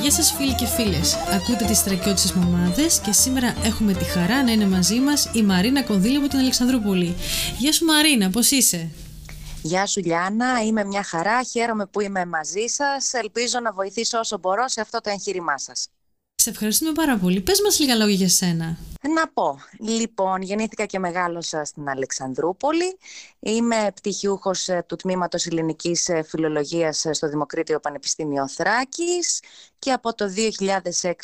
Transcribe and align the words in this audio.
Γεια 0.00 0.10
σας 0.10 0.32
φίλοι 0.32 0.54
και 0.54 0.66
φίλες, 0.66 1.14
ακούτε 1.14 1.64
τις 1.64 1.78
στρακιώτισες 1.78 2.32
μαμάδες 2.32 3.00
και 3.00 3.12
σήμερα 3.12 3.54
έχουμε 3.64 3.92
τη 3.92 4.04
χαρά 4.04 4.42
να 4.42 4.52
είναι 4.52 4.66
μαζί 4.66 5.00
μας 5.00 5.30
η 5.32 5.42
Μαρίνα 5.42 5.82
Κονδύλη 5.82 6.16
από 6.16 6.28
την 6.28 6.38
Αλεξανδρούπολη. 6.38 7.16
Γεια 7.58 7.72
σου 7.72 7.84
Μαρίνα, 7.84 8.30
πώς 8.30 8.50
είσαι; 8.50 8.90
Γεια 9.62 9.86
σου 9.86 10.00
Λιάννα, 10.00 10.62
είμαι 10.64 10.84
μια 10.84 11.02
χαρά, 11.02 11.42
χαίρομαι 11.42 11.86
που 11.86 12.00
είμαι 12.00 12.24
μαζί 12.26 12.66
σας, 12.66 13.12
ελπίζω 13.12 13.60
να 13.60 13.72
βοηθήσω 13.72 14.18
όσο 14.18 14.38
μπορώ 14.38 14.68
σε 14.68 14.80
αυτό 14.80 15.00
το 15.00 15.10
εγχείρημά 15.10 15.58
σας. 15.58 15.88
Σε 16.46 16.52
ευχαριστούμε 16.52 16.92
πάρα 16.92 17.16
πολύ. 17.16 17.40
Πες 17.40 17.60
μας 17.60 17.78
λίγα 17.78 17.94
λόγια 17.94 18.14
για 18.14 18.28
σένα. 18.28 18.78
Να 19.14 19.28
πω, 19.28 19.58
λοιπόν, 19.78 20.42
γεννήθηκα 20.42 20.84
και 20.86 20.98
μεγάλωσα 20.98 21.64
στην 21.64 21.88
Αλεξανδρούπολη. 21.88 22.98
Είμαι 23.38 23.90
πτυχιούχος 23.94 24.68
ε, 24.68 24.84
του 24.88 24.96
Τμήματος 24.96 25.46
Ελληνικής 25.46 26.08
ε, 26.08 26.22
Φιλολογίας 26.22 27.04
ε, 27.04 27.12
στο 27.12 27.28
Δημοκρίτιο 27.28 27.80
Πανεπιστήμιο 27.80 28.48
Θράκης 28.48 29.40
και 29.78 29.92
από 29.92 30.14
το 30.14 30.24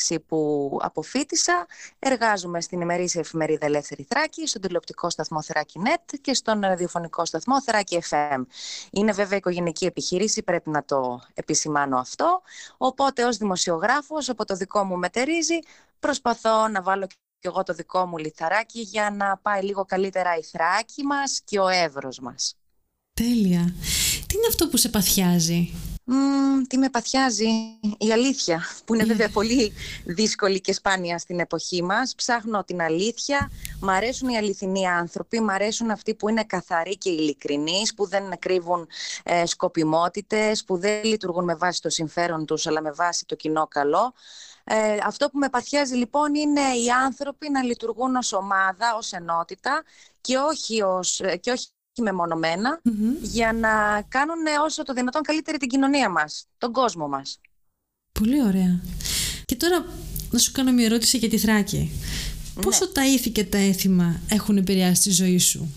2006 0.08 0.16
που 0.26 0.70
αποφύτησα 0.82 1.66
εργάζομαι 1.98 2.60
στην 2.60 2.80
ημερήσια 2.80 3.20
εφημερίδα 3.20 3.66
Ελεύθερη 3.66 4.06
Θράκη, 4.08 4.46
στον 4.46 4.60
τηλεοπτικό 4.60 5.10
σταθμό 5.10 5.42
Θράκη 5.42 5.80
Net 5.84 6.14
και 6.20 6.34
στον 6.34 6.60
ραδιοφωνικό 6.60 7.24
σταθμό 7.24 7.62
Θράκη 7.62 8.02
FM. 8.10 8.44
Είναι 8.90 9.12
βέβαια 9.12 9.38
οικογενική 9.38 9.84
επιχείρηση, 9.84 10.42
πρέπει 10.42 10.70
να 10.70 10.84
το 10.84 11.20
επισημάνω 11.34 11.98
αυτό. 11.98 12.42
Οπότε 12.76 13.24
ως 13.24 13.36
δημοσιογράφος, 13.36 14.28
από 14.28 14.44
το 14.44 14.54
δικό 14.54 14.84
μου 14.84 14.98
μετερίζει, 15.14 15.58
προσπαθώ 15.98 16.68
να 16.68 16.82
βάλω 16.82 17.06
και 17.06 17.48
εγώ 17.48 17.62
το 17.62 17.72
δικό 17.74 18.06
μου 18.06 18.16
λιθαράκι 18.16 18.80
για 18.80 19.10
να 19.10 19.36
πάει 19.36 19.62
λίγο 19.62 19.84
καλύτερα 19.84 20.36
η 20.36 20.42
θράκη 20.42 21.02
μας 21.02 21.40
και 21.44 21.58
ο 21.58 21.68
εύρος 21.68 22.18
μας. 22.18 22.54
Τέλεια. 23.12 23.74
Τι 24.26 24.36
είναι 24.36 24.46
αυτό 24.48 24.68
που 24.68 24.76
σε 24.76 24.88
παθιάζει; 24.88 25.72
Mm, 26.12 26.62
τι 26.68 26.78
με 26.78 26.90
παθιάζει, 26.90 27.46
η 27.98 28.12
αλήθεια, 28.12 28.62
που 28.84 28.94
είναι 28.94 29.04
βέβαια 29.04 29.28
πολύ 29.38 29.72
δύσκολη 30.04 30.60
και 30.60 30.72
σπάνια 30.72 31.18
στην 31.18 31.40
εποχή 31.40 31.82
μας. 31.82 32.14
Ψάχνω 32.14 32.64
την 32.64 32.82
αλήθεια, 32.82 33.50
μ' 33.80 33.88
αρέσουν 33.88 34.28
οι 34.28 34.36
αληθινοί 34.36 34.88
άνθρωποι, 34.88 35.40
μ' 35.40 35.50
αρέσουν 35.50 35.90
αυτοί 35.90 36.14
που 36.14 36.28
είναι 36.28 36.44
καθαροί 36.44 36.98
και 36.98 37.10
ειλικρινείς, 37.10 37.94
που 37.94 38.06
δεν 38.06 38.38
κρύβουν 38.38 38.88
ε, 39.22 39.46
σκοπιμότητες, 39.46 40.64
που 40.64 40.78
δεν 40.78 41.04
λειτουργούν 41.04 41.44
με 41.44 41.54
βάση 41.54 41.80
το 41.82 41.90
συμφέρον 41.90 42.46
τους, 42.46 42.66
αλλά 42.66 42.82
με 42.82 42.92
βάση 42.92 43.26
το 43.26 43.34
κοινό 43.34 43.66
καλό. 43.66 44.12
Ε, 44.64 44.96
αυτό 45.04 45.28
που 45.28 45.38
με 45.38 45.48
παθιάζει 45.48 45.94
λοιπόν 45.94 46.34
είναι 46.34 46.60
οι 46.60 46.90
άνθρωποι 46.90 47.50
να 47.50 47.62
λειτουργούν 47.62 48.16
ως 48.16 48.32
ομάδα, 48.32 48.94
ως 48.96 49.12
ενότητα 49.12 49.82
και 50.20 50.36
όχι, 50.36 50.82
ως, 50.82 51.20
και 51.40 51.50
όχι 51.50 51.66
μεμονωμένα 52.00 52.80
για 53.20 53.52
να 53.52 54.02
κάνουν 54.08 54.36
όσο 54.64 54.82
το 54.82 54.92
δυνατόν 54.92 55.22
καλύτερη 55.22 55.56
την 55.56 55.68
κοινωνία 55.68 56.08
μας, 56.08 56.46
τον 56.58 56.72
κόσμο 56.72 57.08
μας. 57.08 57.40
Πολύ 58.12 58.42
ωραία. 58.42 58.80
Και 59.44 59.56
τώρα 59.56 59.84
να 60.30 60.38
σου 60.38 60.52
κάνω 60.52 60.72
μια 60.72 60.84
ερώτηση 60.84 61.16
για 61.16 61.28
τη 61.28 61.38
Θράκη. 61.38 61.90
Ναι. 62.54 62.62
Πόσο 62.62 62.88
τα 62.88 63.06
ήθη 63.06 63.30
και 63.30 63.44
τα 63.44 63.58
έθιμα 63.58 64.20
έχουν 64.28 64.56
επηρεάσει 64.56 65.02
τη 65.02 65.10
ζωή 65.10 65.38
σου; 65.38 65.72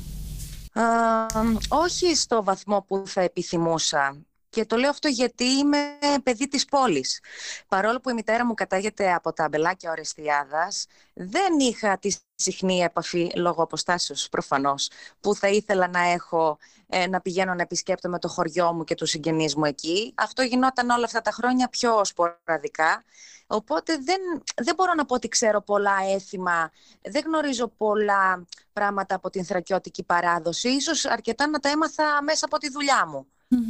όχι 1.68 2.16
στο 2.16 2.44
βαθμό 2.44 2.86
που 2.88 3.04
θα 3.06 3.22
επιθυμούσα. 3.22 4.18
Και 4.56 4.66
το 4.66 4.76
λέω 4.76 4.90
αυτό 4.90 5.08
γιατί 5.08 5.44
είμαι 5.44 5.78
παιδί 6.24 6.48
της 6.48 6.66
πόλης. 6.66 7.20
Παρόλο 7.68 8.00
που 8.00 8.10
η 8.10 8.14
μητέρα 8.14 8.46
μου 8.46 8.54
κατάγεται 8.54 9.14
από 9.14 9.34
τα 9.34 9.44
αμπελάκια 9.44 9.92
Ορεστιάδας, 9.92 10.86
δεν 11.14 11.60
είχα 11.60 11.98
τη 11.98 12.16
συχνή 12.36 12.80
επαφή 12.80 13.32
λόγω 13.36 13.64
αποστάσεως 13.64 14.30
προφανώς, 14.30 14.90
που 15.20 15.36
θα 15.36 15.48
ήθελα 15.48 15.88
να 15.88 16.00
έχω 16.00 16.58
ε, 16.88 17.08
να 17.08 17.22
πηγαίνω 17.22 17.54
να 17.54 17.62
επισκέπτομαι 17.62 18.20
το 18.20 18.28
χωριό 18.28 18.74
μου 18.74 18.84
και 18.84 18.96
τους 18.96 19.10
συγγενείς 19.10 19.56
μου 19.56 19.66
εκεί. 19.66 20.14
Αυτό 20.18 20.42
γινόταν 20.42 20.90
όλα 20.90 21.06
αυτά 21.06 21.22
τα 21.22 21.32
χρόνια 21.32 21.68
πιο 21.68 22.06
σποραδικά. 22.06 23.04
Οπότε 23.48 23.98
δεν, 23.98 24.22
δεν 24.64 24.76
μπορώ 24.76 24.94
να 24.94 25.06
πω 25.06 25.16
ότι 25.16 25.28
ξέρω 25.28 25.62
πολλά 25.62 25.96
έθιμα, 26.14 26.72
δεν 27.02 27.24
γνωρίζω 27.26 27.68
πολλά 27.68 28.46
πράγματα 28.74 29.16
από 29.16 29.30
την 29.30 29.46
θρακιώτικη 29.46 30.04
παράδοση. 30.04 30.70
Ίσως 30.70 31.06
αρκετά 31.06 31.48
να 31.48 31.60
τα 31.60 31.70
έμαθα 31.70 32.24
μέσα 32.24 32.46
από 32.46 32.58
τη 32.58 32.70
δουλειά 32.70 33.08
μου. 33.08 33.28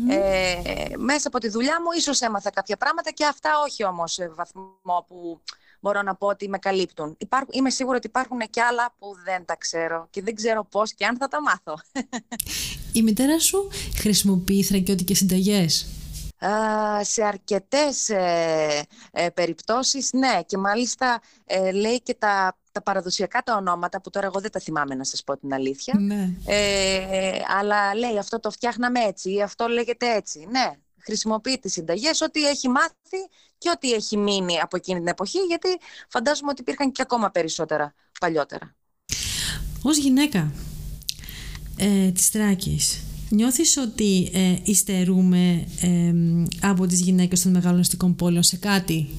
Ε, 0.10 0.98
μέσα 0.98 1.28
από 1.28 1.40
τη 1.40 1.50
δουλειά 1.50 1.82
μου 1.82 1.92
ίσως 1.98 2.22
έμαθα 2.22 2.50
κάποια 2.50 2.78
πράγματα 2.78 3.12
και 3.12 3.26
αυτά 3.26 3.50
όχι 3.68 3.84
όμως 3.84 4.14
σε 4.14 4.30
βαθμό 4.30 5.06
που 5.08 5.42
μπορώ 5.80 6.02
να 6.02 6.16
πω 6.16 6.28
ότι 6.28 6.50
με 6.50 6.58
καλύπτουν. 6.58 7.16
Υπάρχ, 7.18 7.44
είμαι 7.52 7.70
σίγουρη 7.70 7.98
ότι 7.98 8.08
υπάρχουν 8.08 8.40
και 8.50 8.62
άλλα 8.62 8.94
που 9.00 9.16
δεν 9.24 9.46
τα 9.46 9.56
ξέρω 9.56 10.08
και 10.10 10.22
δεν 10.22 10.36
ξέρω 10.36 10.66
πώς 10.66 10.94
και 10.94 11.06
αν 11.06 11.18
θα 11.18 11.28
τα 11.28 11.42
μάθω. 11.42 11.80
Η 12.92 13.02
μητέρα 13.02 13.40
σου 13.40 13.70
χρησιμοποιεί 13.96 14.64
θρακιώτικες 14.64 15.18
συνταγές; 15.18 15.88
σε 17.02 17.24
αρκετές 17.24 18.10
ε, 18.10 18.86
ε, 19.12 19.30
περιπτώσεις 19.30 20.10
ναι 20.14 20.40
και 20.46 20.58
μάλιστα 20.58 21.22
ε, 21.46 21.72
λέει 21.72 22.02
και 22.02 22.14
τα 22.14 22.58
τα 22.76 22.82
παραδοσιακά 22.82 23.42
τα 23.42 23.56
ονόματα, 23.56 24.02
που 24.02 24.10
τώρα 24.10 24.26
εγώ 24.26 24.40
δεν 24.40 24.52
τα 24.52 24.60
θυμάμαι 24.60 24.96
να 24.96 25.04
σας 25.04 25.24
πω 25.24 25.38
την 25.38 25.54
αλήθεια, 25.54 25.94
ναι. 26.00 26.30
ε, 26.46 27.40
αλλά 27.60 27.96
λέει 27.96 28.18
αυτό 28.18 28.40
το 28.40 28.52
φτιάχναμε 28.52 29.00
έτσι 29.00 29.34
ή 29.34 29.42
αυτό 29.42 29.68
λέγεται 29.68 30.16
έτσι. 30.16 30.48
Ναι, 30.52 30.72
χρησιμοποιεί 30.98 31.60
τις 31.60 31.72
συνταγές, 31.74 32.22
ό,τι 32.22 32.48
έχει 32.48 32.70
μάθει 32.70 33.20
και 33.58 33.70
ό,τι 33.70 33.94
έχει 33.94 34.18
μείνει 34.18 34.60
από 34.60 34.76
εκείνη 34.76 35.00
την 35.00 35.08
εποχή, 35.08 35.40
γιατί 35.40 35.68
φαντάζομαι 36.10 36.50
ότι 36.52 36.62
υπήρχαν 36.62 36.92
και 36.92 37.02
ακόμα 37.02 37.32
περισσότερα 37.32 37.94
παλιότερα. 38.20 38.76
Ως 39.82 39.98
γυναίκα 39.98 40.52
ε, 41.78 42.12
της 42.12 42.32
Τράκης, 42.32 43.04
νιώθεις 43.30 43.78
ότι 43.78 44.32
ε, 44.34 44.56
υστερούμε 44.64 45.68
ε, 45.82 46.14
από 46.62 46.86
τις 46.86 47.02
γυναίκες 47.02 47.42
των 47.42 47.52
μεγάλων 47.52 47.80
αστικών 47.80 48.16
πόλεων 48.16 48.44
σε 48.44 48.58
κάτι; 48.58 49.10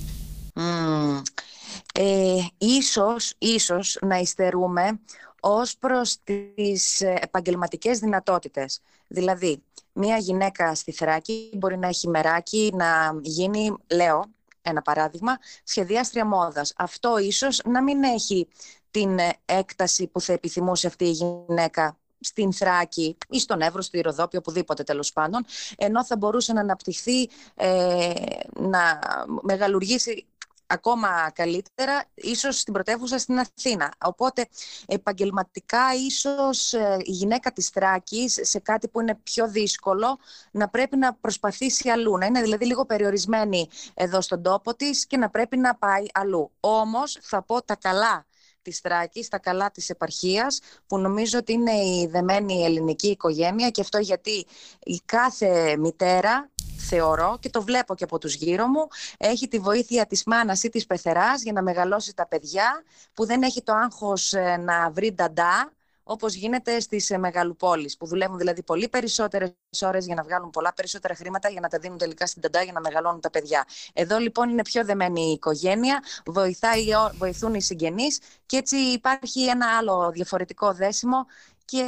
Ε, 2.38 2.47
ίσως, 2.58 3.34
ίσως 3.38 3.98
να 4.00 4.16
υστερούμε 4.16 5.00
ως 5.41 5.76
προς 5.76 6.16
τις 6.24 7.00
ε, 7.00 7.19
επαγγελματικές 7.20 7.98
δυνατότητες. 7.98 8.80
Δηλαδή, 9.08 9.62
μία 9.92 10.16
γυναίκα 10.16 10.74
στη 10.74 10.92
Θράκη 10.92 11.50
μπορεί 11.54 11.78
να 11.78 11.88
έχει 11.88 12.08
μεράκι 12.08 12.72
να 12.74 13.19
γίνει, 13.22 13.74
λέω, 13.91 14.24
ένα 14.62 14.82
παράδειγμα, 14.82 15.38
σχεδιάστρια 15.64 16.24
μόδας. 16.24 16.72
Αυτό 16.76 17.19
ίσως 17.19 17.60
να 17.64 17.82
μην 17.82 18.02
έχει 18.02 18.48
την 18.91 19.18
ε, 19.18 19.32
έκταση 19.44 20.06
που 20.06 20.20
θα 20.20 20.32
επιθυμούσε 20.32 20.86
αυτή 20.86 21.04
η 21.04 21.10
γυναίκα 21.10 21.97
στην 22.20 22.53
Θράκη 22.53 23.16
ή 23.28 23.41
στον 23.41 23.60
Εύρο, 23.60 23.82
στη 23.82 24.00
Ροδόπη, 24.00 24.36
οπουδήποτε 24.36 24.82
τέλος 24.82 25.12
πάντων, 25.12 25.44
ενώ 25.76 26.04
θα 26.04 26.16
μπορούσε 26.16 26.53
να 26.53 26.60
αναπτυχθεί, 26.60 27.28
ε, 27.54 28.12
να 28.60 28.98
μεγαλουργήσει 29.42 30.26
ακόμα 30.66 31.31
καλύτερα 31.34 32.04
ίσως 32.15 32.59
στην 32.59 32.72
πρωτεύουσα 32.72 33.19
στην 33.19 33.38
Αθήνα. 33.38 33.94
Οπότε 34.04 34.47
επαγγελματικά 34.87 35.94
ίσως 36.06 36.72
ε, 36.72 36.97
η 37.00 37.10
γυναίκα 37.10 37.53
της 37.53 37.69
Θράκης 37.69 38.38
σε 38.43 38.59
κάτι 38.59 38.88
που 38.88 39.00
είναι 39.00 39.15
πιο 39.22 39.49
δύσκολο 39.49 40.19
να 40.50 40.69
πρέπει 40.69 40.97
να 40.97 41.15
προσπαθήσει 41.15 41.88
αλλού. 41.88 42.19
Να 42.19 42.27
είναι 42.27 42.43
δηλαδή 42.43 42.66
λίγο 42.66 42.87
περιορισμένη 42.87 43.69
εδώ 43.94 44.21
στον 44.21 44.43
τόπο 44.43 44.75
της 44.75 45.06
και 45.06 45.16
να 45.16 45.31
πρέπει 45.31 45.56
να 45.56 45.77
πάει 45.77 46.06
αλλού. 46.12 46.50
Όμως 46.60 47.19
θα 47.22 47.43
πω 47.43 47.62
τα 47.62 47.77
καλά 47.77 48.27
της 48.62 48.78
Θράκης, 48.78 49.28
τα 49.28 49.38
καλά 49.38 49.71
της 49.71 49.91
επαρχίας, 49.91 50.60
που 50.87 50.98
νομίζω 50.98 51.38
ότι 51.38 51.53
είναι 51.53 51.72
η 51.72 52.09
δεμένη 52.10 52.65
ελληνική 52.65 53.09
οικογένεια 53.09 53.71
και 53.71 53.81
αυτό 53.81 53.98
γιατί 53.98 54.47
η 54.83 55.00
κάθε 55.04 55.77
μητέρα 55.77 56.50
θεωρώ 56.88 57.36
και 57.41 57.50
το 57.50 57.62
βλέπω 57.62 57.94
και 57.94 58.04
από 58.04 58.19
τους 58.19 58.34
γύρω 58.34 58.66
μου, 58.66 58.88
έχει 59.19 59.48
τη 59.48 59.58
βοήθεια 59.58 60.06
της 60.06 60.22
μάνας 60.24 60.62
ή 60.62 60.69
της 60.69 60.86
πεθεράς 60.86 61.42
για 61.42 61.52
να 61.52 61.62
μεγαλώσει 61.62 62.14
τα 62.14 62.26
παιδιά, 62.26 62.82
που 63.14 63.26
δεν 63.26 63.42
έχει 63.42 63.62
το 63.62 63.72
άγχος 63.72 64.32
ε, 64.32 64.56
να 64.56 64.91
βρει 64.91 65.12
νταντά, 65.12 65.72
όπως 66.08 66.34
γίνεται 66.34 66.80
στις 66.80 67.10
ε, 67.10 67.19
μεγαλοπόλεις, 67.19 67.97
που 67.97 68.06
δουλεύουν 68.06 68.38
δηλαδή 68.38 68.62
πολύ 68.62 68.88
περισσότερες 68.88 69.52
ώρες 69.80 70.06
για 70.06 70.14
να 70.14 70.22
βγάλουν 70.22 70.50
πολλά 70.50 70.72
περισσότερα 70.74 71.14
χρήματα 71.14 71.48
για 71.48 71.60
να 71.60 71.69
τα 71.69 71.78
δίνουν 71.78 71.98
τελικά 71.98 72.26
στην 72.26 72.42
ταντά 72.42 72.62
για 72.62 72.72
να 72.72 72.80
μεγαλώνουν 72.80 73.20
τα 73.20 73.30
παιδιά. 73.30 73.66
Εδώ 73.92 74.18
λοιπόν 74.18 74.48
είναι 74.48 74.62
πιο 74.62 74.84
δεμένη 74.84 75.21
η 75.21 75.33
οικογένεια, 75.33 76.03
βοηθάει, 76.27 76.84
βοηθούν 77.18 77.54
οι 77.54 77.62
συγγενείς 77.62 78.21
και 78.47 78.56
έτσι 78.56 78.77
υπάρχει 78.77 79.44
ένα 79.44 79.77
άλλο 79.78 80.10
διαφορετικό 80.15 80.72
δέσιμο 80.72 81.27
και 81.65 81.84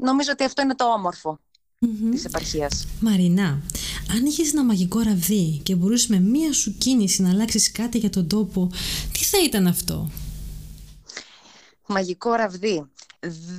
νομίζω 0.00 0.32
ότι 0.32 0.44
αυτό 0.44 0.62
είναι 0.62 0.74
το 0.74 0.84
όμορφο 0.84 1.38
mm-hmm. 1.86 2.10
της 2.10 2.24
επαρχίας. 2.24 2.86
Μαρινά, 3.00 3.62
αν 4.10 4.24
είχες 4.26 4.52
ένα 4.52 4.64
μαγικό 4.64 5.00
ραβδί 5.00 5.60
και 5.62 5.74
μπορούσες 5.74 6.06
με 6.06 6.20
μία 6.20 6.52
σου 6.52 6.74
κίνηση 6.78 7.22
να 7.22 7.30
αλλάξεις 7.30 7.72
κάτι 7.72 7.98
για 7.98 8.10
τον 8.10 8.28
τόπο, 8.28 8.70
τι 9.12 9.24
θα 9.24 9.42
ήταν 9.44 9.66
αυτό; 9.66 10.10
Μαγικό 11.86 12.32
ραβδί. 12.32 12.86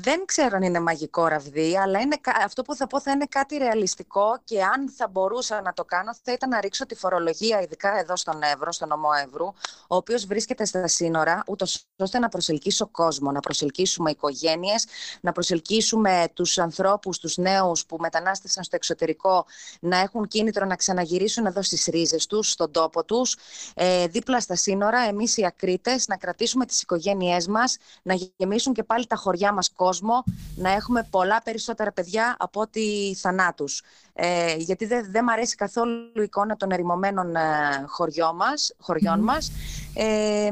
Δεν 0.01 0.25
ξέρω 0.25 0.55
αν 0.55 0.61
είναι 0.61 0.79
μαγικό 0.79 1.27
ραβδί, 1.27 1.77
αλλά 1.77 1.99
είναι, 1.99 2.17
αυτό 2.43 2.61
που 2.61 2.75
θα 2.75 2.87
πω 2.87 3.01
θα 3.01 3.11
είναι 3.11 3.25
κάτι 3.29 3.57
ρεαλιστικό 3.57 4.39
και 4.43 4.63
αν 4.63 4.89
θα 4.89 5.07
μπορούσα 5.07 5.61
να 5.61 5.73
το 5.73 5.85
κάνω 5.85 6.15
θα 6.23 6.31
ήταν 6.31 6.49
να 6.49 6.61
ρίξω 6.61 6.85
τη 6.85 6.95
φορολογία, 6.95 7.61
ειδικά 7.61 7.99
εδώ 7.99 8.15
στον 8.15 8.41
Εύρο, 8.53 8.71
στον 8.71 8.87
νομό 8.87 9.09
Εύρου, 9.25 9.45
ο 9.87 9.95
οποίος 9.95 10.25
βρίσκεται 10.25 10.65
στα 10.65 10.87
σύνορα, 10.87 11.43
ούτως 11.47 11.85
ώστε 11.95 12.19
να 12.19 12.29
προσελκύσω 12.29 12.87
κόσμο, 12.87 13.31
να 13.31 13.39
προσελκύσουμε 13.39 14.11
οικογένειες, 14.11 14.85
να 15.21 15.31
προσελκύσουμε 15.31 16.27
τους 16.33 16.57
ανθρώπους, 16.57 17.19
τους 17.19 17.37
νέους 17.37 17.85
που 17.85 17.97
μετανάστευσαν 17.99 18.63
στο 18.63 18.75
εξωτερικό, 18.75 19.45
να 19.79 19.97
έχουν 19.97 20.27
κίνητρο 20.27 20.65
να 20.65 20.75
ξαναγυρίσουν 20.75 21.45
εδώ 21.45 21.61
στις 21.61 21.85
ρίζες 21.85 22.25
τους, 22.27 22.51
στον 22.51 22.71
τόπο 22.71 23.05
τους, 23.05 23.35
ε, 23.75 24.07
δίπλα 24.07 24.39
στα 24.39 24.55
σύνορα, 24.55 24.99
εμείς 24.99 25.37
οι 25.37 25.45
ακρίτες, 25.45 26.07
να 26.07 26.17
κρατήσουμε 26.17 26.65
τις 26.65 26.81
οικογένειές 26.81 27.47
μας, 27.47 27.77
να 28.01 28.17
γεμίσουν 28.37 28.73
και 28.73 28.83
πάλι 28.83 29.07
τα 29.07 29.15
χωριά 29.15 29.49
μας 29.53 29.71
κόσμο, 29.75 30.23
να 30.55 30.71
έχουμε 30.71 31.07
πολλά 31.09 31.41
περισσότερα 31.43 31.91
παιδιά 31.91 32.35
από 32.39 32.61
ότι 32.61 33.15
θανάτους. 33.19 33.81
Ε, 34.13 34.55
γιατί 34.55 34.85
δεν 34.85 35.11
δε 35.11 35.21
μ' 35.21 35.29
αρέσει 35.29 35.55
καθόλου 35.55 36.11
η 36.15 36.23
εικόνα 36.23 36.55
των 36.55 36.71
ερημωμένων 36.71 37.35
ε, 37.35 37.41
χωριών 37.87 38.35
μας, 38.35 38.73
χωριών 38.79 39.19
μας. 39.19 39.51
Ε, 39.95 40.49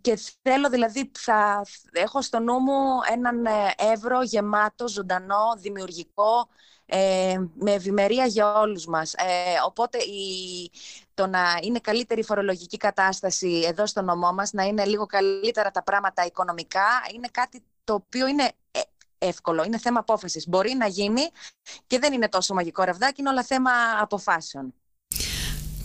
και 0.00 0.18
θέλω 0.42 0.68
δηλαδή, 0.68 1.10
θα 1.18 1.62
έχω 1.92 2.22
στο 2.22 2.38
νου 2.38 2.58
μου 2.58 2.80
έναν 3.12 3.46
εύρο 3.92 4.22
γεμάτο, 4.22 4.88
ζωντανό, 4.88 5.54
δημιουργικό, 5.58 6.48
ε, 6.86 7.38
με 7.54 7.72
ευημερία 7.72 8.26
για 8.26 8.58
όλους 8.58 8.86
μας. 8.86 9.12
Ε, 9.14 9.24
οπότε 9.66 9.98
η, 9.98 10.70
το 11.14 11.26
να 11.26 11.58
είναι 11.62 11.78
καλύτερη 11.78 12.20
η 12.20 12.24
φορολογική 12.24 12.76
κατάσταση 12.76 13.62
εδώ 13.66 13.86
στο 13.86 14.02
νομό 14.02 14.32
μας, 14.32 14.52
να 14.52 14.62
είναι 14.64 14.84
λίγο 14.84 15.06
καλύτερα 15.06 15.70
τα 15.70 15.82
πράγματα 15.82 16.24
οικονομικά, 16.24 16.86
είναι 17.14 17.28
κάτι 17.30 17.62
το 17.84 17.94
οποίο 17.94 18.26
είναι 18.26 18.52
ε, 18.70 18.80
εύκολο, 19.18 19.64
είναι 19.64 19.78
θέμα 19.78 19.98
απόφασης. 19.98 20.48
Μπορεί 20.48 20.74
να 20.74 20.86
γίνει 20.86 21.22
και 21.86 21.98
δεν 21.98 22.12
είναι 22.12 22.28
τόσο 22.28 22.54
μαγικό 22.54 22.82
ρευδάκι, 22.82 23.20
είναι 23.20 23.30
όλα 23.30 23.42
θέμα 23.42 23.70
αποφάσεων. 24.00 24.74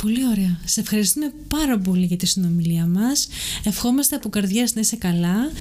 Πολύ 0.02 0.28
ωραία. 0.28 0.60
Σε 0.66 0.80
ευχαριστούμε 0.80 1.34
πάρα 1.48 1.78
πολύ 1.78 2.06
για 2.06 2.18
τη 2.18 2.26
συνομιλία 2.26 2.86
μας. 2.86 3.28
Ευχόμαστε 3.64 4.16
από 4.16 4.30
καρδιάς 4.30 4.74
να 4.74 4.82
είσαι 4.82 4.96
καλά 4.96 5.52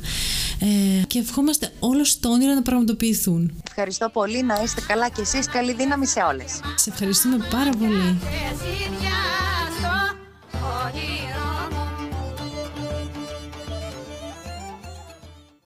ε, 0.61 1.03
και 1.07 1.19
ευχόμαστε 1.19 1.73
όλος 1.79 2.21
το 2.21 2.29
όνειρο 2.29 2.55
να 2.55 2.63
πραγματοποιηθούν. 2.63 3.63
Ευχαριστώ 3.69 4.09
πολύ. 4.09 4.43
Να 4.43 4.63
είστε 4.63 4.81
καλά 4.87 5.09
και 5.09 5.21
εσείς. 5.21 5.47
Καλή 5.47 5.75
δύναμη 5.75 6.07
σε 6.07 6.21
όλες. 6.21 6.61
Σε 6.75 6.91
ευχαριστούμε 6.91 7.47
πάρα 7.51 7.71
πολύ. 7.71 8.19